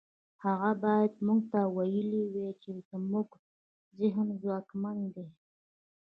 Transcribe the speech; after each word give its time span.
هغه 0.45 0.69
بايد 0.83 1.13
موږ 1.25 1.41
ته 1.51 1.59
ويلي 1.77 2.21
وای 2.33 2.51
چې 2.61 2.69
زموږ 2.89 3.29
ذهن 3.99 4.27
ځواکمن 4.41 4.97
دی. 5.15 5.27